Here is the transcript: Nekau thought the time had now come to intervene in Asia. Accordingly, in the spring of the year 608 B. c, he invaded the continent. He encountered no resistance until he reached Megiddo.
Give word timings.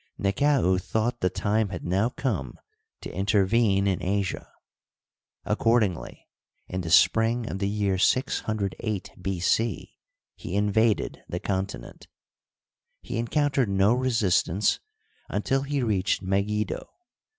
Nekau 0.19 0.79
thought 0.81 1.19
the 1.19 1.29
time 1.29 1.69
had 1.69 1.85
now 1.85 2.09
come 2.09 2.59
to 3.01 3.13
intervene 3.13 3.85
in 3.85 4.01
Asia. 4.01 4.51
Accordingly, 5.45 6.27
in 6.67 6.81
the 6.81 6.89
spring 6.89 7.47
of 7.47 7.59
the 7.59 7.69
year 7.69 7.99
608 7.99 9.11
B. 9.21 9.39
c, 9.39 9.95
he 10.33 10.55
invaded 10.55 11.21
the 11.29 11.39
continent. 11.39 12.07
He 13.03 13.19
encountered 13.19 13.69
no 13.69 13.93
resistance 13.93 14.79
until 15.29 15.61
he 15.61 15.83
reached 15.83 16.23
Megiddo. 16.23 16.89